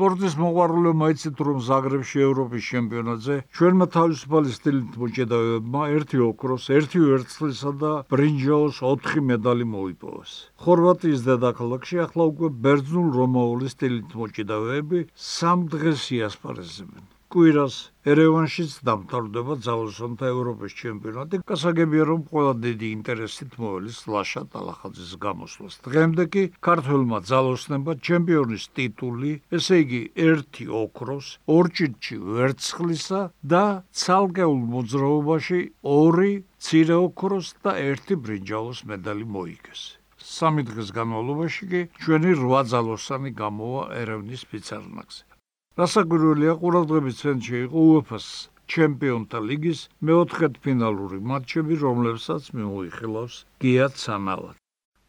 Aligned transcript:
სპორტის 0.00 0.34
მოყვარულებმა 0.40 1.08
ეცეთ 1.12 1.40
რომ 1.44 1.56
ზაგრებში 1.64 2.22
ევროპის 2.26 2.68
ჩემპიონატზე 2.72 3.34
ჩვენმა 3.58 3.86
თავისუფალი 3.96 4.54
სტილით 4.54 4.96
მოჭედავებმა 5.02 5.82
ერთი 5.96 6.22
ოქროს, 6.24 6.70
ერთი 6.78 7.02
ვერცხლისა 7.04 7.72
და 7.84 7.92
ბრინჯაოს 8.14 8.80
4 8.80 9.26
მედალი 9.32 9.68
მოიპოვეს. 9.76 10.32
ხორვატიის 10.64 11.28
დედაქალაქში 11.28 12.02
ახლა 12.08 12.30
უკვე 12.32 12.52
ბერძნულ-რომაული 12.64 13.72
სტილით 13.76 14.10
მოჭედავეები 14.24 15.06
სამ 15.36 15.68
დღეს 15.76 16.08
იასპარეზებენ. 16.16 17.04
კვირას 17.30 17.74
ერევანშიც 18.10 18.72
დამთავრდება 18.88 19.54
ძალოსანთა 19.66 20.30
ევროპის 20.34 20.72
ჩემპიონატი. 20.80 21.40
გასაგებია 21.50 22.04
რომ 22.10 22.24
ყველა 22.30 22.54
დიდი 22.64 22.88
ინტერესით 22.96 23.52
მოელის 23.62 23.98
ლაშა 24.14 24.42
ტალახაძის 24.54 25.12
გამოსვლას. 25.24 25.74
დღემდე 25.86 26.24
კი 26.34 26.42
ქართველმა 26.68 27.18
ძალოსნებმა 27.30 27.94
ჩემპიონის 28.08 28.64
ტიტული, 28.74 29.32
ესე 29.60 29.76
იგი 29.84 30.02
ერთი 30.26 30.66
ოქროს, 30.82 31.26
ორჭიდში 31.56 32.16
ვერცხლისა 32.34 33.22
და 33.54 33.64
ცალკეულ 34.02 34.60
მოძრაობაში 34.74 35.60
ორი 35.94 36.32
ცირე 36.58 36.96
ოქროს 37.06 37.54
და 37.62 37.78
ერთი 37.78 38.14
ბრინჯაოს 38.26 38.84
მედალი 38.90 39.24
მოიგეს. 39.38 39.82
სამი 40.20 40.62
დღის 40.68 40.90
განმავლობაში 40.98 41.64
კი 41.70 41.80
ჩვენი 42.02 42.32
8 42.36 42.70
ძალოსანი 42.74 43.30
გამოვა 43.38 43.82
ერევნის 44.02 44.42
ფიცარნაკზე. 44.50 45.29
გასაგვირველია 45.78 46.54
ყურადღების 46.60 47.18
ცენტრში 47.22 47.56
იყო 47.66 47.82
UEFA-ს 47.90 48.26
ჩემპიონთა 48.72 49.38
ლიგის 49.50 49.80
მეოთხედფინალური 50.08 51.18
მატჩები, 51.30 51.74
რომლებსაც 51.84 52.42
მიმოიხილავს 52.58 53.36
გია 53.62 53.86
ცანალა. 54.00 54.50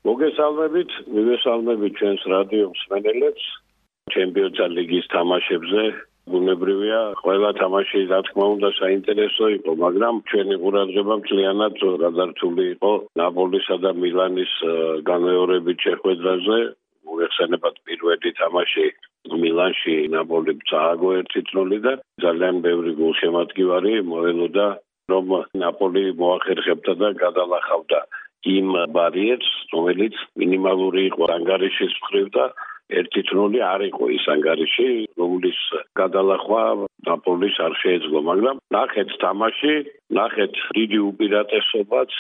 მოგესალმებით, 0.10 0.92
მივესალმებით 1.16 1.92
ჩვენს 2.00 2.22
რადიო 2.34 2.68
მსმენელებს 2.76 3.44
ჩემპიონთა 4.14 4.66
ლიგის 4.78 5.06
თამაშებზე. 5.16 5.84
ბუნებრივია, 6.32 7.00
ყველა 7.26 7.50
თამაში 7.58 8.00
რა 8.12 8.20
თქმა 8.26 8.46
უნდა 8.56 8.70
საინტერესო 8.78 9.46
იყო, 9.58 9.72
მაგრამ 9.86 10.16
ჩვენი 10.30 10.56
ყურადღება 10.64 11.14
მთლიანად 11.22 11.74
გადართული 12.06 12.64
იყო 12.78 12.92
ნაპოლისა 13.22 13.76
და 13.84 13.92
მილანის 14.02 14.54
განმეორებით 15.10 15.78
შეხვედრაზე. 15.88 16.58
მოიხსენებათ 17.12 17.76
პირველი 17.90 18.32
თამაში 18.42 18.86
მილანში 19.44 19.96
ნაპოლი 20.16 20.56
წააგო 20.72 21.10
1-0 21.22 21.80
და 21.86 21.94
ძალიან 22.26 22.64
ბევრი 22.66 22.92
გულშემატკივარი 23.02 23.94
მოელოდა 24.14 24.68
რომ 25.14 25.30
ნაპოლი 25.62 26.04
მოახერხებდა 26.24 26.94
და 27.04 27.10
გადალახავდა 27.24 28.02
იმ 28.56 28.68
ბარიერს 28.98 29.50
რომელიც 29.74 30.16
მინიმალური 30.42 31.02
იყო 31.12 31.30
ანგარიშის 31.38 31.94
მხრივ 32.02 32.28
და 32.38 32.46
1-0 32.92 33.62
არ 33.64 33.82
იყო 33.88 34.10
ის 34.18 34.26
ანგარიში 34.36 34.90
რომლის 35.22 35.60
გადალახვა 36.00 36.64
ნაპოლის 37.08 37.56
არ 37.66 37.74
შეეძლო 37.82 38.20
მაგრამ 38.30 38.62
ნახეთ 38.76 39.14
თამაში 39.24 39.76
ნახეთ 40.20 40.60
დიდი 40.78 41.00
უპირატესობაც 41.12 42.18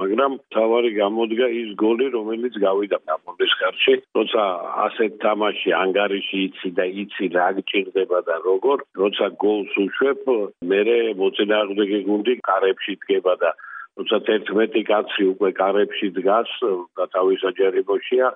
მაგრამ 0.00 0.32
თავარი 0.54 0.90
გამოდგა 0.98 1.46
ის 1.60 1.68
გოლი, 1.82 2.06
რომელიც 2.14 2.54
გავიდა 2.64 2.98
ნაპოლის 3.10 3.52
ხარში, 3.58 3.94
როცა 4.18 4.42
ასეთ 4.86 5.12
თამაში 5.24 5.70
ანგარიში 5.80 6.38
იცი 6.46 6.70
და 6.78 6.84
იცი 7.02 7.26
რა 7.36 7.48
გჭირდება 7.58 8.18
და 8.28 8.36
როგორ, 8.48 8.82
როცა 9.02 9.26
გოლს 9.44 9.74
უშვებ, 9.84 10.26
მე 10.72 10.80
მოწინააღმდეგე 11.20 12.00
გუნდი 12.10 12.34
კარებში 12.50 12.94
დგება 13.04 13.34
და 13.44 13.50
როცა 13.94 14.18
11 14.26 14.82
კაცი 14.90 15.22
უკვე 15.32 15.50
კარებში 15.62 16.08
დგას 16.18 16.50
და 16.98 17.04
თავის 17.14 17.40
აჯერებოშია, 17.50 18.28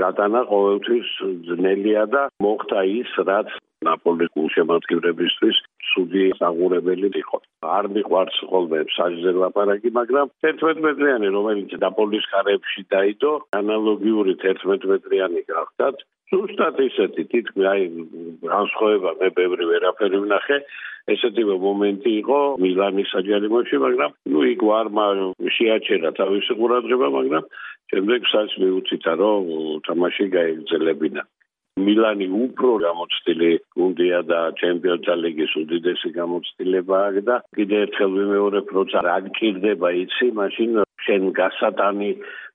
გატანა 0.00 0.40
ყოველთვის 0.50 1.08
ძნელია 1.46 2.04
და 2.10 2.22
მოხდა 2.42 2.80
ის, 3.00 3.10
რაც 3.30 3.50
ნაპოლის 3.86 4.30
გულშემატკივრებისთვის 4.36 5.56
ცუდი 5.90 6.24
საღურებელი 6.38 7.08
იყო. 7.22 7.38
არ 7.76 7.84
მიყვარს 7.94 8.36
ხოლმე 8.50 8.80
საჯზე 8.96 9.32
ლაპარაკი, 9.40 9.88
მაგრამ 9.98 10.26
11 10.44 10.82
მეტრიანი, 10.86 11.28
რომელიც 11.36 11.72
ნაპოლის 11.84 12.24
ხარებში 12.32 12.82
დაიდო, 12.92 13.32
ანალოგიური 13.60 14.32
11 14.44 14.84
მეტრიანი 14.92 15.40
გახდათ. 15.48 15.96
ზუსტად 16.30 16.76
ისეთი 16.90 17.22
თითქმის 17.32 17.66
აი 17.72 17.82
განსხვავება 18.46 19.10
მე 19.20 19.28
ბევრი 19.38 19.64
ვერაფერი 19.72 20.18
ვნახე. 20.24 20.58
ესეთივე 21.10 21.54
მომენტი 21.64 22.10
იყო 22.20 22.38
მილანის 22.62 23.08
საჯარიმოში, 23.16 23.76
მაგრამ 23.84 24.10
ნუ 24.32 24.40
იქ 24.52 24.60
ვარმა 24.70 25.04
შეაჩერა 25.56 26.10
თავისი 26.20 26.52
ყურადღება, 26.60 27.06
მაგრამ 27.18 27.44
შემდეგ 27.90 28.20
საერთოდ 28.32 28.62
მიუწითა 28.62 29.12
რომ 29.20 29.44
თამაში 29.88 30.24
გაიგრძელებინა. 30.36 31.22
მილანი 31.86 32.26
უფრო 32.44 32.70
გამოცდილი 32.84 33.50
გუნდია 33.76 34.20
და 34.30 34.40
ჩემპიონთა 34.60 35.14
ლიგის 35.22 35.52
უდიდესი 35.62 36.10
გამოცდილებაა 36.18 37.24
და 37.28 37.36
კიდე 37.56 37.76
ერთხელ 37.84 38.10
ვიმეორებ 38.18 38.74
როცა 38.78 38.98
რა 39.08 39.16
გჭირდება 39.26 39.88
იცი 40.02 40.28
მაშინ 40.40 40.82
შენ 41.06 41.22
გასატანი 41.40 42.10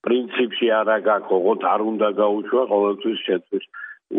პრინციპში 0.05 0.67
არა 0.81 0.97
გაქოგოთ 1.09 1.61
არ 1.73 1.81
უნდა 1.91 2.09
გაუშვა 2.21 2.63
ყოველთვის 2.73 3.19
შეთვის 3.27 3.65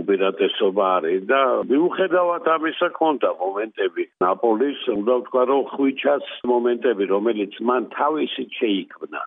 უპირატესობა 0.01 0.87
არის 0.99 1.23
და 1.31 1.41
მიუხედავად 1.71 2.49
ამისა 2.55 2.89
კონდა 2.99 3.31
მომენტები. 3.43 4.05
ნაპოლის 4.25 4.81
უნდა 4.97 5.15
ვთქვა 5.21 5.43
რომ 5.51 5.63
ხვიჩას 5.73 6.27
მომენტები 6.53 7.05
რომელიც 7.15 7.53
მან 7.71 7.83
თავისით 7.97 8.51
შეიქმნა 8.61 9.21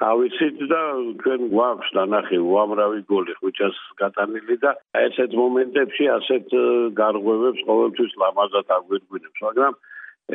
თავისით 0.00 0.60
და 0.70 0.80
ჩვენ 1.22 1.42
გვაქვს 1.52 1.90
დანახი 1.96 2.38
უამრავი 2.40 3.00
გოლი 3.10 3.34
ხუჭას 3.40 3.78
გატანილი 4.00 4.56
და 4.64 4.72
ესეთ 5.04 5.34
მომენტებში 5.40 6.08
ასეთ 6.16 6.54
გარღვევებს 7.00 7.64
ყოველთვის 7.68 8.12
ლამაზად 8.22 8.72
აგვირგვინებს 8.76 9.44
მაგრამ 9.46 9.76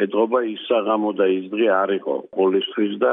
ეთყობა 0.05 0.39
ის 0.53 0.61
საღამო 0.69 1.11
და 1.19 1.25
ის 1.37 1.45
დღე 1.55 1.67
არ 1.81 1.95
იყო 1.97 2.15
გოლისთვის 2.37 2.93
და 3.03 3.11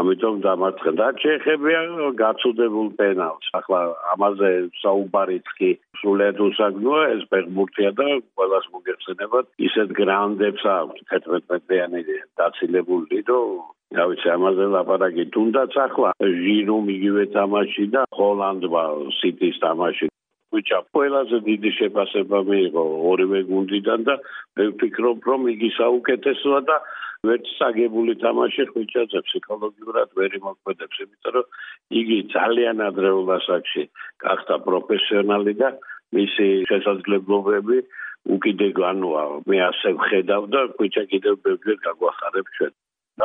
ამიტომ 0.00 0.34
დამარცხენ. 0.46 0.94
და 1.00 1.08
ჩეხებია 1.22 1.80
გაცუდებულ 2.22 2.88
პენალს 2.98 3.46
ახლა 3.58 3.80
ამაზე 4.14 4.50
საუბარიც 4.82 5.46
კი 5.58 5.70
სულად 6.00 6.38
უსაგნოა 6.46 7.04
ეს 7.14 7.22
ფეხბურთია 7.30 7.90
და 7.98 8.06
ყველას 8.36 8.66
მოგეხსენებათ. 8.74 9.46
ისეთ 9.68 9.88
გრანდებს 10.00 10.64
აქვს 10.78 11.00
11 11.14 11.46
მეტრიანი 11.50 12.00
დაცილებული 12.38 13.18
და 13.28 13.38
რა 13.94 14.04
ვიცი 14.10 14.28
ამაზე 14.36 14.64
ლაპარაკი. 14.74 15.24
თუნდაც 15.34 15.72
ახლა 15.86 16.10
ჟირუმ 16.42 16.84
იგივე 16.96 17.24
თამაში 17.36 17.84
და 17.94 18.02
ჰოლანდმა 18.18 18.84
სიტის 19.20 19.56
თამაში 19.64 20.06
ვიჭა 20.54 20.78
ყველაზე 20.96 21.38
დიდი 21.48 21.70
შეფასება 21.78 22.38
მიიღო 22.50 22.84
ორივე 23.10 23.40
გუნდიდან 23.50 24.00
და 24.08 24.14
მე 24.58 24.64
ვფიქრობ 24.74 25.18
რომ 25.30 25.48
იგი 25.54 25.70
საუკეთესოა 25.78 26.60
და 26.70 26.76
ვერც 27.28 27.46
საგებული 27.58 28.14
თამაში 28.24 28.64
ხვიჩაძე 28.70 29.20
ფსიქოლოგიურად 29.26 30.08
ვერ 30.20 30.38
იმოქმედებს 30.40 31.02
იმიტომ 31.04 31.34
რომ 31.36 31.46
იგი 32.00 32.18
ძალიან 32.36 32.86
ადრეულ 32.88 33.28
ასაკში 33.38 33.84
გახდა 34.24 34.56
პროფესიონალი 34.68 35.54
და 35.62 35.68
მისი 36.18 36.48
შესაძლებლობები 36.70 37.78
უკიდე 38.34 38.68
განუა 38.80 39.22
მე 39.50 39.58
ასე 39.68 39.90
ვხედავ 40.00 40.42
და 40.54 40.60
ხვიჩა 40.76 41.04
კიდევ 41.12 41.34
ბევრჯერ 41.44 41.78
გაგვახარებ 41.86 42.46
ჩვენ. 42.56 42.72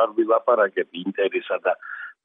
არ 0.00 0.10
ვილაპარაკებ 0.16 0.88
ინტერესა 1.04 1.56
და 1.66 1.72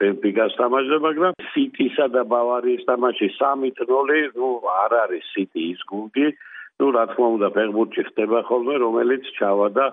ბენფიკას 0.01 0.57
თამაშზე, 0.59 0.97
მაგრამ 1.07 1.37
სიტისა 1.51 2.05
და 2.15 2.21
ბავარიის 2.35 2.83
თამაში 2.89 3.27
3-0, 3.37 4.35
ნუ 4.35 4.49
არ 4.85 4.91
არის 5.03 5.25
სიტი 5.35 5.63
ის 5.71 5.81
გუნდი, 5.91 6.27
ნუ 6.79 6.87
რა 6.95 7.03
თქმა 7.11 7.27
უნდა 7.37 7.49
ფეხბურთში 7.55 8.03
ხდება 8.09 8.43
ხოლმე, 8.49 8.75
რომელიც 8.85 9.23
ჩავა 9.39 9.67
და 9.77 9.85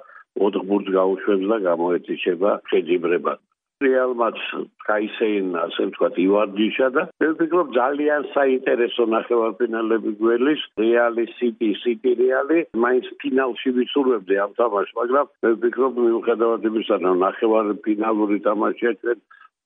ოთხბურთს 0.47 0.95
გაუშვებს 0.99 1.47
და 1.53 1.59
გამოეთიშება 1.69 2.51
შეჯიბრება. 2.73 3.35
რეალმაც 3.83 4.39
კაისეინ 4.87 5.49
ასე 5.59 5.87
ვთქვათ 5.89 6.19
ივარჯიშა 6.23 6.89
და 6.97 7.03
მე 7.23 7.29
ვფიქრობ 7.33 7.73
ძალიან 7.77 8.27
საინტერესო 8.35 9.07
ნახევარფინალები 9.15 10.13
გველის 10.23 10.63
რეალი 10.83 11.27
სიტი 11.39 11.71
სიტი 11.83 12.13
რეალი 12.23 12.59
მაინც 12.85 13.11
ფინალში 13.23 13.75
ვისურვებდი 13.79 14.39
ამ 14.45 14.55
თამაშს 14.61 14.97
მაგრამ 15.01 15.33
მე 15.43 15.53
ვფიქრობ 15.57 16.01
მიუხედავად 16.07 16.69
იმისა 16.71 17.01
რომ 17.07 17.23
ნახევარფინალური 17.27 18.39
თამაშია 18.49 18.93
ჩვენ 19.03 19.19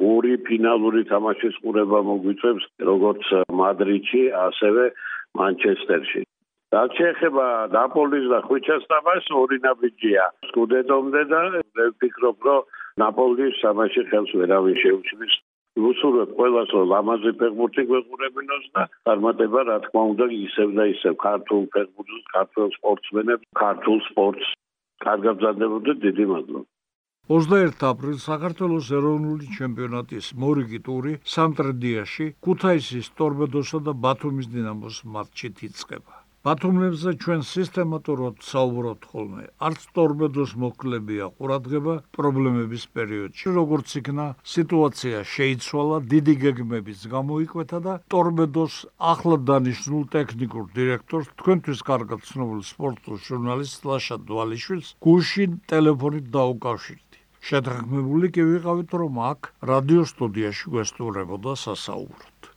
ორი 0.05 0.37
ფინალური 0.47 1.03
თამაშის 1.09 1.55
ყურება 1.65 2.01
მოგვიწევს 2.09 2.65
როგორც 2.89 3.25
მადრიდში 3.61 4.23
ასევე 4.47 4.85
მანჩესტერში. 5.41 6.23
და 6.75 6.81
შეეხება 6.99 7.47
ნაპოლის 7.73 8.27
და 8.33 8.39
ხვიჩას 8.47 8.83
თამაშს 8.93 9.29
ორი 9.41 9.59
ნაბიჯია. 9.67 10.25
სკუდეტომდე 10.51 11.23
და 11.33 11.41
მე 11.77 11.85
ვფიქრობ 11.95 12.39
რომ 12.47 12.67
ნაპოლის 13.03 13.55
თამაში 13.63 14.03
ხელს 14.11 14.33
ვერავინ 14.41 14.77
შეუჩნის 14.83 15.35
უსურვებ 15.89 16.31
ყველას 16.37 16.69
რომ 16.75 16.85
ლამაზი 16.93 17.33
ფეხბურთი 17.41 17.83
გვეყურებინოს 17.89 18.67
და 18.75 18.83
წარმატება 19.07 19.61
რა 19.69 19.77
თქმა 19.87 20.03
უნდა 20.13 20.27
ისევ 20.47 20.69
და 20.79 20.85
ისევ. 20.95 21.15
ქართულ 21.29 21.63
ფეხბურთს, 21.75 22.25
ქართულ 22.37 22.69
სპორტსმენებს, 22.77 23.45
ქართულ 23.65 23.99
სპორტს. 24.11 24.49
კარგაბზანდებოდეთ 25.05 25.99
დიდი 26.07 26.25
მადლობა 26.33 26.76
21 27.27 27.81
აპრილს 27.87 28.25
საქართველოს 28.29 28.89
ეროვნული 28.97 29.49
ჩემპიონატის 29.55 30.27
მორიგი 30.43 30.79
ტური 30.89 31.15
სამტრედიაში 31.33 32.27
ქუთაისის 32.47 33.09
ტორპედოსა 33.19 33.81
და 33.89 33.95
ბათუმის 34.05 34.47
დინამოს 34.53 35.01
მატჩით 35.17 35.65
იწყება. 35.69 36.23
ბათუმებზე 36.47 37.13
ჩვენ 37.23 37.41
სისტემატურად 37.43 38.45
საუბრობთ 38.47 39.07
ხოლმე. 39.11 39.45
არც 39.67 39.87
ტორპედოს 39.99 40.53
მოკლებია 40.65 41.27
ყურადღება 41.41 41.95
პრობლემების 42.19 42.85
პერიოდში. 42.95 43.47
როგორც 43.59 43.89
იქნა 44.01 44.27
სიტუაცია 44.55 45.25
შეიცვალა, 45.35 45.97
დიდი 46.13 46.35
გეგმების 46.45 47.01
გამოიკვეთა 47.17 47.79
და 47.87 47.95
ტორპედოს 48.15 48.75
ახლა 49.13 49.37
დანიშნულ 49.51 50.05
ტექნიკურ 50.15 50.65
დირექტორს 50.79 51.35
თქვენთვის 51.43 51.81
კარგად 51.91 52.21
ცნობილ 52.31 52.63
სპორტულ 52.71 53.17
ჟურნალისტ 53.27 53.81
ლაშა 53.91 54.17
დვალიშვილს 54.31 54.95
გუშინ 55.03 55.51
ტელეფონით 55.67 56.31
დაუკავშირდი. 56.39 57.06
შეთანხმებული 57.47 58.29
კი 58.35 58.43
ვიყავით, 58.51 58.91
რომ 59.01 59.19
აქ 59.31 59.51
რადიო 59.71 60.05
სტუდიაში 60.13 60.71
გვესტუმრებოდა 60.75 61.53
სასაუბროდ. 61.65 62.53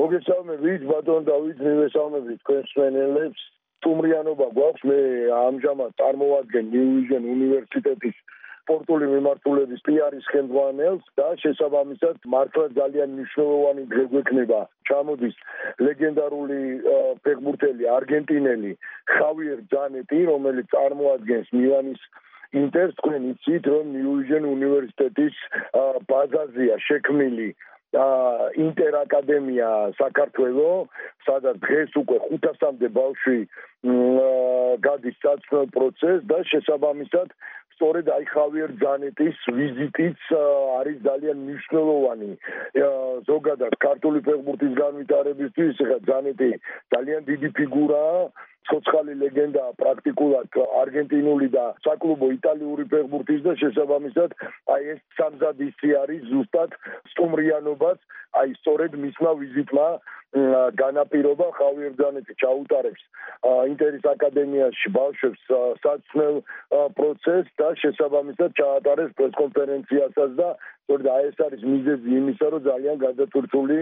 მოგესალმებით 0.00 0.82
ბატონ 0.92 1.22
დავით 1.28 1.58
მივესალმებით 1.66 2.40
თქვენს 2.44 2.72
მენელებს 2.80 3.44
თუმრიანობა 3.86 4.46
გვაქვს 4.56 4.82
მე 4.90 4.98
ამჟამად 5.40 5.94
წარმოვადგენ 6.00 6.64
ნიუ-ვიჟენ 6.72 7.28
უნივერსიტეტის 7.36 8.16
სპორტული 8.66 9.08
მიმართულების 9.12 9.82
პიარის 9.86 10.28
ხელმძღვანელს 10.32 11.04
და 11.20 11.26
შესაბამისად 11.42 12.16
მართლა 12.34 12.64
ძალიან 12.78 13.12
მნიშვნელოვანი 13.16 13.84
დღე 13.92 14.04
გვექნება 14.12 14.60
ჩამოდის 14.90 15.36
ლეგენდარული 15.86 16.60
ფეხბურთელი 17.28 17.90
არგენტინელი 17.96 18.72
ხავიერ 19.14 19.60
ჯანეტი 19.74 20.20
რომელიც 20.32 20.66
წარმოადგენს 20.74 21.52
მილანის 21.60 22.02
ინტერს 22.62 22.98
თქვენ 23.00 23.30
იცით 23.32 23.64
რომ 23.72 23.94
ნიუ-ვიჟენ 23.96 24.44
უნივერსიტეტის 24.56 25.40
ბაზაზია 26.10 26.76
შექმნილი 26.88 27.48
ინტერ 28.66 28.94
აკადემია 29.00 29.68
საქართველოს 29.98 31.04
სადაც 31.26 31.60
დღეს 31.66 31.90
უკვე 32.02 32.18
500-მდე 32.30 32.88
ბავშვი 32.98 33.38
გადის 34.86 35.20
საწვრთნელ 35.24 35.68
პროცესს 35.76 36.26
და 36.32 36.38
შესაბამისად 36.50 37.28
სწორედ 37.76 38.06
აი 38.08 38.24
ხავიერ 38.32 38.70
ჯანეტის 38.80 39.40
ვიზიტიც 39.56 40.20
არის 40.80 40.98
ძალიან 41.06 41.38
მნიშვნელოვანი 41.44 42.30
ზოგადად 43.28 43.74
ქართული 43.84 44.22
ფეხბურთის 44.28 44.74
განვითარებისთვის. 44.80 45.82
ხა 45.88 45.98
ჯანეტი 46.08 46.50
ძალიან 46.96 47.20
დიდი 47.30 47.48
ფიგურაა 47.60 48.20
ცოცხალი 48.68 49.14
ლეგენდა 49.22 49.64
პრაქტიკულად 49.82 50.58
არგენტინული 50.82 51.48
და 51.56 51.64
საკლუბო 51.86 52.28
იტალიური 52.36 52.84
ფეხბურთის 52.92 53.42
და 53.46 53.54
შესაბამისად 53.62 54.36
აი 54.76 54.92
ეს 54.94 55.00
სამზადისი 55.20 55.94
არის 56.02 56.28
ზუსტად 56.32 56.76
სტუმრიანობას 57.14 57.98
აი 58.42 58.54
სწორედ 58.60 58.98
მისმა 59.06 59.32
ვიზიტმა 59.42 59.88
განაპირობა 60.80 61.46
ხავიერ 61.56 61.92
ჯანეტი 62.00 62.34
ჩაუტარებს 62.42 63.02
ინტერის 63.72 64.04
აკადემიაში 64.10 64.90
ბავშვებს 64.96 65.44
საცნელ 65.84 66.40
პროცესს 66.98 67.52
და 67.60 67.68
შესაბამისად 67.82 68.56
ჩაატარეს 68.60 69.14
პრესკონფერენციასაც 69.20 70.34
და 70.40 70.48
სწორედ 70.86 71.06
აი 71.10 71.22
ეს 71.28 71.38
არის 71.46 71.62
მიზეზი 71.66 72.10
იმისა 72.16 72.46
რომ 72.54 72.60
ძალიან 72.66 72.96
გადაწურთული 73.02 73.78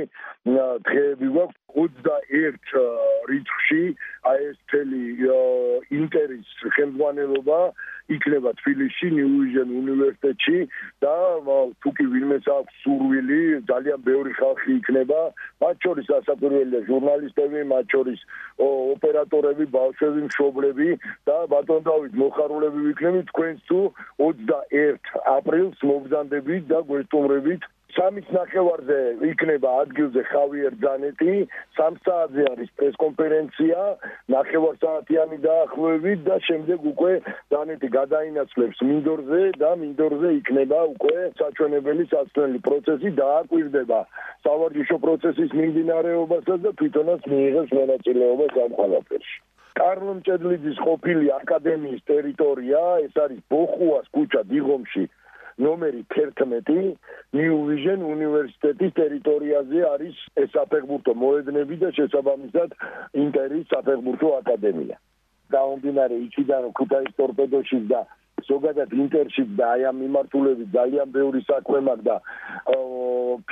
დღეები 0.89 1.27
გვაქვს 1.35 1.59
21 1.85 2.85
რიცხვში 3.31 3.83
აი 4.31 4.39
ეს 4.49 4.59
თელი 4.73 5.03
ინტერის 6.01 6.49
ხელმძღვანელობა 6.77 7.59
იქნება 8.17 8.51
თბილისში 8.61 9.09
ნიუ-ვიჟენ 9.17 9.69
უნივერსიტეტში 9.81 10.59
და 11.05 11.15
თუკი 11.85 12.05
ვინმეს 12.15 12.49
აქვს 12.57 12.81
სურვილი 12.85 13.41
ძალიან 13.71 14.01
ბევრი 14.09 14.33
ხალხი 14.41 14.77
იქნება 14.81 15.21
მათ 15.65 15.87
შორის 15.89 16.09
ასაკვირველია 16.19 16.81
ჟურნალისტები 16.89 17.67
მათ 17.75 17.95
შორის 17.97 18.25
ოპერატორები 18.69 19.65
ბავშვები 19.77 20.25
მშობლები 20.29 20.89
და 21.31 21.37
ბატონ 21.53 21.87
დავით 21.89 22.19
მოხარულები 22.23 22.85
ვიქნებით 22.89 23.31
თქვენს 23.33 23.65
თუ 23.71 23.81
21 24.29 25.15
აპრილს 25.37 25.87
მოგზანდებით 25.93 26.69
და 26.75 26.85
გვესტუმრებით 26.91 27.71
სამის 27.95 28.27
ნახევარზე 28.35 28.99
იქნება 29.31 29.71
ადგილზე 29.85 30.23
ხავიერ 30.31 30.75
ჯანეტი, 30.83 31.35
სამ 31.79 31.99
საათზე 32.07 32.47
არის 32.51 32.71
პრესკონფერენცია, 32.81 33.79
ნახევარ 34.35 34.75
საათიანი 34.85 35.39
დაახლოებით 35.47 36.25
და 36.29 36.37
შემდეგ 36.49 36.89
უკვე 36.93 37.13
ჯანეტი 37.55 37.89
გადაინაცვლებს 37.99 38.83
მინდორზე 38.91 39.43
და 39.63 39.71
მინდორზე 39.85 40.35
იქნება 40.41 40.81
უკვე 40.95 41.17
საჩვენებელი 41.41 42.05
საცნელი 42.15 42.59
პროცესი 42.69 43.15
დააკვირდება 43.23 44.01
სავარჯიშო 44.45 44.97
პროცესის 45.07 45.51
მიმდინარეობასაც 45.63 46.59
და 46.67 46.71
თვითონაც 46.83 47.21
მიიღებს 47.35 47.75
მონაწილეობა 47.81 48.47
ამ 48.65 48.73
ყველაფერში. 48.79 49.37
კარლო 49.75 50.13
მჭედლიძის 50.19 50.79
ყოფილი 50.87 51.31
აკადემიის 51.35 52.03
ტერიტორია, 52.11 52.83
ეს 53.07 53.15
არის 53.25 53.41
ბოხუას 53.51 54.07
ქუჩა 54.15 54.43
დიღომში 54.51 55.05
ნომერი 55.59 56.03
11 56.15 56.97
New 57.39 57.57
Vision 57.71 58.03
უნივერსიტეტის 58.15 58.93
ტერიტორიაზე 58.99 59.81
არის 59.95 60.17
ეს 60.43 60.51
საფეხბურთო 60.57 61.15
მოედნები 61.15 61.77
და 61.83 61.91
შესაბამისად 61.99 62.75
ინტერის 63.25 63.67
საფეხბურთო 63.75 64.31
აკადემია. 64.41 64.97
დაუნდინარე 65.55 66.17
იქიდან 66.27 66.71
ქუთაის 66.79 67.13
ტორპედოში 67.21 67.81
და 67.93 68.01
ზოგადად 68.49 68.91
ინტერში 69.05 69.45
და 69.59 69.69
აი 69.75 69.87
ამ 69.91 69.97
მიმართულებით 70.05 70.69
ძალიან 70.77 71.13
ბევრი 71.17 71.41
საქმე 71.51 71.79
მაქვს 71.89 72.07
და 72.09 72.17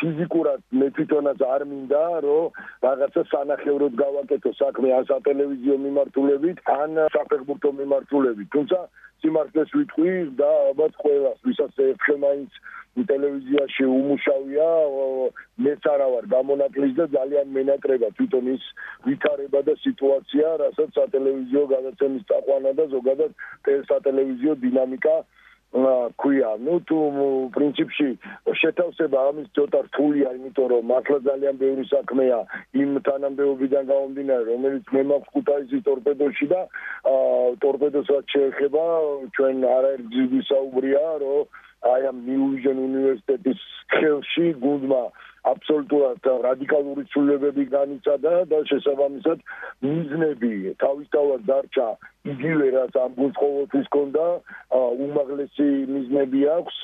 ფიზიკურად 0.01 0.61
მე 0.81 0.89
თვითონაც 0.97 1.45
არ 1.55 1.63
მინდა 1.73 2.03
რომ 2.27 2.61
რაღაცა 2.87 3.23
სანახევროდ 3.33 3.95
გავაკეთო 4.03 4.53
საქმე 4.63 4.93
ან 4.99 5.09
სატელევიზიო 5.11 5.77
მიმართულებით 5.87 6.59
ან 6.77 6.91
საფეხბურთო 7.17 7.71
მიმართულებით. 7.81 8.49
თუმცა 8.57 8.79
სიმართლეს 9.23 9.71
ვიტყვი 9.79 10.13
და 10.39 10.51
ალბათ 10.69 10.93
ყველას 11.03 11.39
ვისაც 11.47 11.83
ერთხელ 11.89 12.19
მაინც 12.27 12.51
ტელევიზიაში 12.93 13.85
უმუშავია 13.89 14.69
მეც 15.67 15.87
არა 15.93 16.09
ვარ 16.15 16.27
გამონაკლის 16.35 16.95
და 16.99 17.07
ძალიან 17.17 17.53
მენატრება 17.57 18.09
თვითონ 18.19 18.51
ის 18.55 18.65
ვითარება 19.09 19.61
და 19.69 19.75
სიტუაცია 19.85 20.57
რასაც 20.65 20.99
სატელევიზიო 21.01 21.63
გადაცემის 21.75 22.27
წაყვანა 22.33 22.73
და 22.81 22.85
ზოგადად 22.97 23.33
სატელევიზიო 23.93 24.55
დინამიკა 24.67 25.17
ქვია, 26.21 26.51
ну 26.61 26.85
თუ 26.85 26.97
პრინციპში 27.57 28.09
შეთავსება 28.61 29.19
ამის 29.33 29.49
ცოტა 29.57 29.81
რთულია, 29.89 30.29
იმიტომ 30.37 30.67
რომ 30.69 30.85
მართლა 30.93 31.19
ძალიან 31.33 31.57
ბევრი 31.63 31.85
საქმეა 31.89 32.39
იმ 32.77 32.91
თანამდებობიდან 33.09 33.89
გამომდინარე, 33.89 34.45
რომელიც 34.53 34.85
მე 34.93 35.03
მაქვს 35.09 35.33
ქუთაისის 35.33 35.83
ტორპედოში 35.89 36.47
და 36.53 36.61
ტორპედოსაც 37.65 38.25
შეეხება 38.37 38.85
ჩვენ 39.33 39.57
არაერთი 39.73 40.21
ვისაუბრია, 40.37 41.05
რომ 41.25 41.41
აი 41.91 42.03
ამ 42.11 42.19
ნიუ-ვიჟენ 42.27 42.79
უნივერსიტეტის 42.87 43.63
ხელში 43.95 44.47
გუნდმა 44.65 45.03
აბსოლუტურად 45.53 46.29
რადიკალური 46.47 47.03
ცვლილებები 47.13 47.65
განიცადა 47.75 48.35
და 48.53 48.59
შესაბამისად 48.71 49.43
მიზნები 49.87 50.53
თავისთავად 50.85 51.47
დარჩა 51.51 51.89
იგივე 52.23 52.67
რაც 52.71 52.95
ამ 53.03 53.15
გუნდს 53.19 53.39
ყოველთვის 53.43 53.87
ჰქონდა 53.91 54.25
უმაღლესი 55.05 55.67
მიზნები 55.91 56.41
აქვს 56.55 56.77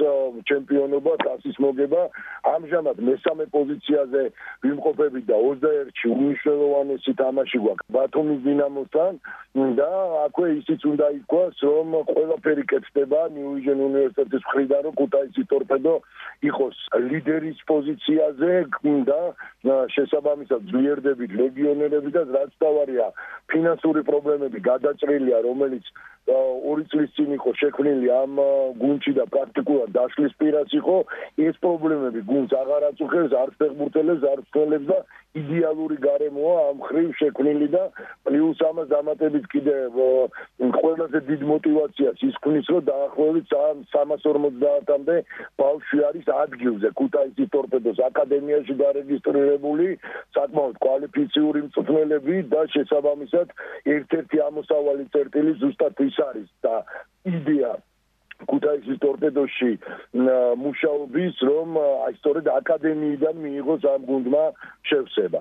ჩემპიონობა 0.51 1.13
თასის 1.23 1.57
მოგება 1.63 2.03
ამჟამად 2.53 2.99
მესამე 3.09 3.45
პოზიციაზე 3.55 4.23
ვიმყოფებით 4.67 5.25
და 5.31 5.37
21-ში 5.39 6.07
უნიშნელოვანესი 6.15 7.13
თამაში 7.23 7.59
გვაქვს. 7.63 7.87
ბათუმის 7.95 8.41
დინამოსთან 8.49 9.13
და 9.79 9.91
აქვე 10.27 10.49
ისიც 10.59 10.81
უნდა 10.93 11.07
ითქვას 11.19 11.55
რომ 11.69 11.89
ყველაფერი 12.11 12.65
კეთდება 12.75 13.21
ნიუ-ვიჟენ 13.39 13.79
უნივერსიტეტის 13.89 14.43
მხრიდან 14.49 14.83
რომ 14.89 14.95
კუტაისის 15.01 15.47
ტორპედო 15.55 15.95
იყოს 16.51 16.77
ლიდერის 17.11 17.59
პოზიციაზე 17.71 18.51
და 19.07 19.21
შესაბამისად 19.95 20.61
ძლიერდებით 20.71 21.31
ლეგიონერები 21.41 22.11
და 22.15 22.23
რაც 22.35 22.53
თავარია 22.63 23.09
ფინანსური 23.51 24.03
პრობლემები 24.11 24.59
კურსია, 25.29 25.43
რომელიც 25.45 25.85
ორი 26.29 26.85
წლის 26.93 27.13
წინ 27.17 27.31
იყო 27.37 27.53
შექმნილი 27.57 28.11
ამ 28.13 28.41
გუნდში 28.81 29.13
და 29.17 29.25
პრაქტიკულად 29.33 29.93
დაშლის 29.97 30.35
პირას 30.41 30.75
იყო 30.77 30.97
ეს 31.49 31.57
პრობლემები 31.65 32.21
გუნდს 32.29 32.53
აღარ 32.59 32.85
აწუხებს 32.91 33.37
არც 33.43 33.55
ფეხბურთელებს 33.63 34.27
არც 34.33 34.45
ფელებს 34.53 34.89
და 34.93 34.99
იდეალური 35.37 35.97
გარემოა 36.05 36.57
ამ 36.71 36.79
ხრივ 36.89 37.09
შექმნილი 37.21 37.69
და 37.73 37.83
პლუს 38.29 38.61
ამას 38.69 38.89
დამატებით 38.93 39.47
კიდე 39.53 39.75
ყველაზე 40.77 41.19
დიდ 41.29 41.43
мотивაციას 41.53 42.23
ის 42.29 42.37
ქმნის 42.45 42.71
რომ 42.73 42.87
დაახლოებით 42.89 43.47
350-მდე 43.53 45.17
ბავშვი 45.63 45.99
არის 46.09 46.31
ადგილზე 46.45 46.89
ქუთაისის 47.01 47.53
ტორპედოს 47.57 47.99
აკადემიაში 48.09 48.79
დარეგისტრირებული 48.83 49.89
საკმაოდ 50.39 50.81
კვალიფიციური 50.85 51.65
მწვრთნელები 51.69 52.37
და 52.55 52.65
შესაბამისად 52.77 53.55
ერთ-ერთი 53.97 54.43
ამოსავალი 54.49 55.05
წერტილი 55.19 55.59
ზუსტად 55.67 56.03
ის 56.07 56.23
არის 56.31 56.49
და 56.63 56.75
იდეა 57.35 57.75
ქუთაისის 58.47 58.99
ტორპედოში 59.03 59.71
მუშაობის 60.63 61.41
რომ 61.51 61.79
აი 61.83 62.13
სწორედ 62.19 62.51
აკადემიიდან 62.55 63.41
მიიღოს 63.45 63.87
ამ 63.93 64.05
გუნდმა 64.11 64.43
შევსება. 64.91 65.41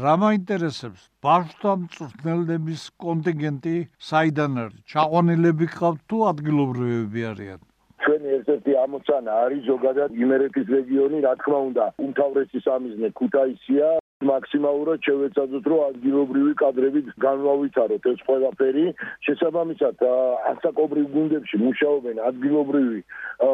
რა 0.00 0.14
მაინტერესებს? 0.24 1.00
ბავშვთა 1.20 1.72
მწვრთნელების 1.82 2.82
კონტინგენტი 3.04 3.76
საიდან 4.10 4.52
არის 4.64 4.80
ჩაყვანილები 4.92 5.66
ყავთ 5.76 6.00
თუ 6.08 6.18
ადგილობრივები 6.32 7.20
არიან? 7.32 7.60
ჩვენი 8.00 8.28
ერთ-ერთი 8.36 8.72
ამოცანა 8.84 9.32
არის 9.44 9.62
ზოგადად 9.68 10.10
იმერეთის 10.24 10.66
რეგიონი 10.76 11.18
რა 11.26 11.34
თქმა 11.40 11.58
უნდა 11.68 11.84
უმთავრესი 12.06 12.58
სამიზნე 12.64 13.08
ქუთაისია 13.20 13.88
მაქსიმალურად 14.28 15.00
შევეცადოთ 15.06 15.64
რომ 15.72 15.80
ადგილობრივი 15.90 16.52
კადრებით 16.60 17.06
განვავითაროთ 17.24 18.08
ეს 18.10 18.20
ყველაფერი. 18.28 18.84
შესაბამისად 19.26 20.04
ასაკობრივ 20.52 21.06
გუნდებში 21.14 21.56
მუშაობენ 21.64 22.20
ადგილობრივი 22.30 23.00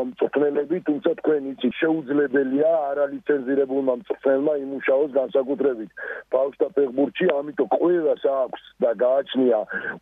მწვრთნელები 0.08 0.80
თუმცა 0.88 1.10
თქვენ 1.20 1.46
იცით 1.52 1.74
შეუძლებელია 1.82 2.70
არალიცენზირებულმა 2.90 3.94
მწვრთნელმა 4.00 4.54
იმუშაოს 4.64 5.10
განსაკუთრებით. 5.20 5.90
ბავშვთა 6.34 6.68
ფეხბურთში 6.76 7.26
ამიტომ 7.38 7.68
ყველას 7.78 8.22
აქვს 8.26 8.62
და 8.82 8.90
გააჩნია 9.06 9.60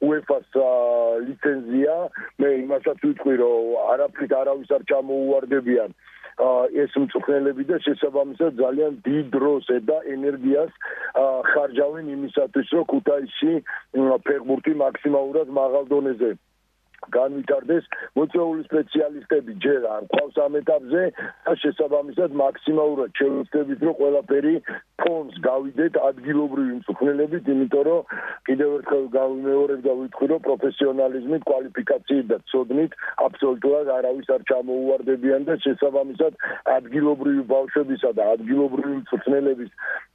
UEFA-ს 0.09 0.53
ლიცენზია. 1.29 1.95
მე 2.41 2.49
იმასაც 2.65 2.99
ვიტყვი 3.05 3.35
რომ 3.45 3.63
არაფრით 3.93 4.33
არავის 4.41 4.71
არ 4.77 4.83
ჩამოუვარდებიან 4.89 5.91
ეს 6.85 6.97
მწვრთნელები 6.99 7.65
და 7.69 7.77
შესაბამისად 7.87 8.57
ძალიან 8.59 8.97
დიდ 9.07 9.27
დროს 9.35 9.69
და 9.91 9.99
ენერგიას 10.15 10.73
ხარჯავენ 11.51 12.09
იმისათვის 12.17 12.73
რომ 12.75 12.85
ქუთაისში 12.95 13.53
ფეხბურთი 14.27 14.75
მაქსიმალურად 14.83 15.55
მაღალ 15.61 15.87
დონეზე 15.95 16.31
განვითარდეს 17.17 17.85
მოწვეული 18.19 18.63
სპეციალისტები 18.69 19.53
ჯერ 19.65 19.87
არ 19.95 20.07
ყავს 20.15 20.37
ამ 20.45 20.59
ეტაპზე 20.61 21.03
და 21.19 21.55
შესაბამისად 21.65 22.37
მაქსიმალურად 22.41 23.11
შევეცდებით 23.21 23.85
რომ 23.89 23.97
ყველაფერი 24.01 24.55
ფონს 25.03 25.39
გავიდეთ 25.47 25.99
ადგილობრივი 26.09 26.73
მწვრთნელებით 26.79 27.51
იმიტომ 27.55 27.85
რომ 27.89 28.15
კიდევ 28.49 28.71
ერთხელ 28.79 29.07
გავიმეორებ 29.19 29.81
და 29.87 29.93
ვიტყვი 30.01 30.27
რომ 30.33 30.45
პროფესიონალიზმით 30.49 31.43
კვალიფიკაციით 31.51 32.27
და 32.33 32.39
ცოდნით 32.53 32.93
აბსოლუტურად 33.27 33.93
არავის 33.99 34.29
არ 34.37 34.47
ჩამოუვარდებიან 34.51 35.49
და 35.51 35.59
შესაბამისად 35.67 36.33
ადგილობრივი 36.79 37.43
ბავშვებისა 37.55 38.11
და 38.19 38.25
ადგილობრივი 38.39 38.95
მწვრთნელების 39.03 39.71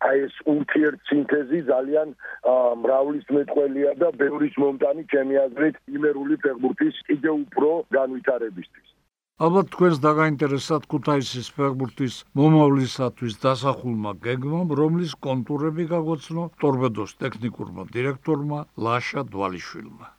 აი 0.09 0.19
ეს 0.25 0.35
ურთიერთსინთეზი 0.55 1.59
ძალიან 1.69 2.13
მრავლის 2.83 3.25
მეტყველია 3.35 3.91
და 3.99 4.09
ბევრის 4.21 4.55
მომტანი 4.63 5.03
ჩემი 5.11 5.39
აზრით 5.43 5.75
იმერული 5.99 6.35
ფეხბურთი 6.43 6.78
ფეხბურთის 6.79 6.99
კიდევ 7.07 7.33
უფრო 7.43 7.69
განვითარებისთვის. 7.93 8.87
ალბათ 9.39 9.67
თქვენს 9.73 9.97
დაგაინტერესათ 10.03 10.85
ქუთაისის 10.91 11.49
ფეხბურთის 11.57 12.15
მომავლისათვის 12.39 13.35
დასახულმა 13.43 14.13
გეგმამ, 14.27 14.71
რომლის 14.79 15.15
კონტურები 15.27 15.87
გაგოცნო 15.91 16.43
ტორპედოს 16.63 17.15
ტექნიკურმა 17.23 17.87
დირექტორმა 17.95 18.59
ლაშა 18.87 19.23
დვალიშვილმა. 19.33 20.09